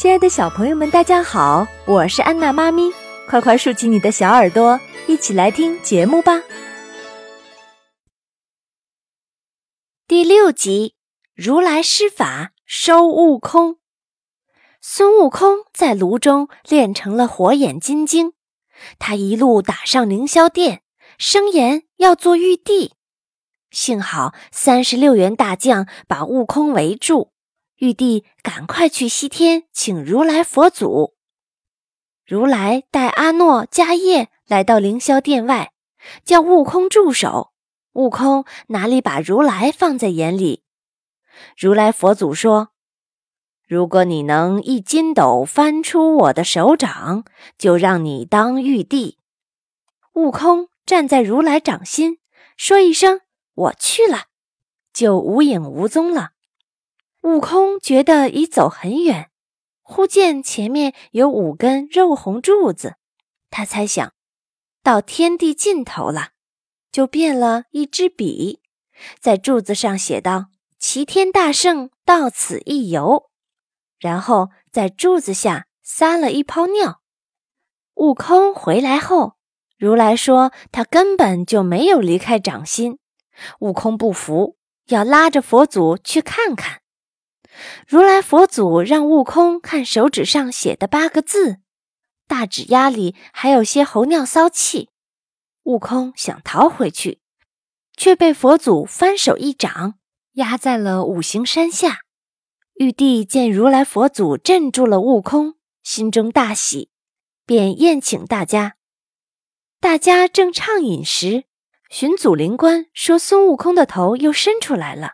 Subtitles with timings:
[0.00, 2.90] 亲爱的小朋友们，大家好，我是安娜妈咪，
[3.28, 6.42] 快快竖起你的小耳朵，一起来听节目吧。
[10.08, 10.94] 第六集，
[11.34, 13.76] 如来施法收悟空。
[14.80, 18.32] 孙悟空在炉中练成了火眼金睛，
[18.98, 20.80] 他一路打上凌霄殿，
[21.18, 22.94] 声言要做玉帝。
[23.70, 27.32] 幸好三十六员大将把悟空围住。
[27.80, 31.14] 玉帝赶快去西天请如来佛祖。
[32.26, 35.72] 如来带阿诺、迦叶来到凌霄殿外，
[36.22, 37.52] 叫悟空住手。
[37.94, 40.62] 悟空哪里把如来放在眼里？
[41.56, 42.68] 如来佛祖说
[43.66, 47.24] ：“如果你能一筋斗翻出我的手掌，
[47.56, 49.16] 就让你当玉帝。”
[50.12, 52.18] 悟空站在如来掌心，
[52.58, 53.22] 说一声
[53.54, 54.24] “我去了”，
[54.92, 56.32] 就无影无踪了。
[57.22, 59.30] 悟空觉得已走很远，
[59.82, 62.96] 忽见前面有五根肉红柱子，
[63.50, 64.12] 他猜想
[64.82, 66.30] 到天地尽头了，
[66.90, 68.60] 就变了一支笔，
[69.20, 70.46] 在柱子上写道
[70.80, 73.30] ：“齐天大圣到此一游。”
[74.00, 77.02] 然后在柱子下撒了一泡尿。
[77.96, 79.34] 悟空回来后，
[79.76, 82.98] 如来说他根本就没有离开掌心。
[83.58, 84.56] 悟空不服，
[84.86, 86.80] 要拉着佛祖去看看。
[87.86, 91.58] 如来佛祖让悟空看手指上写的八个字，
[92.26, 94.88] 大指丫里还有些猴尿骚气。
[95.64, 97.20] 悟空想逃回去，
[97.96, 99.94] 却被佛祖翻手一掌
[100.32, 102.00] 压在了五行山下。
[102.74, 106.90] 玉帝见如来佛祖镇住了悟空，心中大喜，
[107.44, 108.76] 便宴请大家。
[109.80, 111.44] 大家正畅饮时，
[111.90, 115.12] 巡祖灵官说孙悟空的头又伸出来了。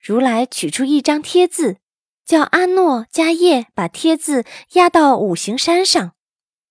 [0.00, 1.76] 如来取出一张贴字，
[2.24, 6.12] 叫阿诺、迦叶把贴字压到五行山上。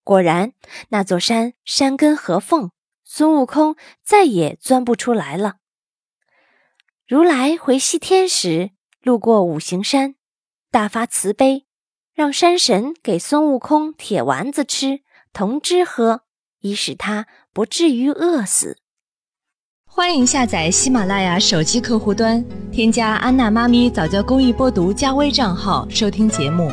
[0.03, 0.53] 果然，
[0.89, 2.71] 那座山山根合缝，
[3.03, 5.57] 孙悟空再也钻不出来了。
[7.07, 10.15] 如来回西天时，路过五行山，
[10.71, 11.67] 大发慈悲，
[12.13, 15.01] 让山神给孙悟空铁丸子吃，
[15.31, 16.23] 铜汁喝，
[16.61, 18.79] 以使他不至于饿死。
[19.91, 26.71] 欢迎下载喜马拉雅手机客户端，添加安娜妈咪早教公益播读加微账号收听节目。